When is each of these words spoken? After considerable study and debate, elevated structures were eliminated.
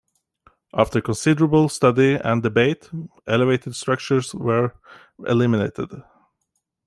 After 0.73 0.99
considerable 0.99 1.69
study 1.69 2.15
and 2.15 2.41
debate, 2.41 2.89
elevated 3.27 3.75
structures 3.75 4.33
were 4.33 4.73
eliminated. 5.27 5.91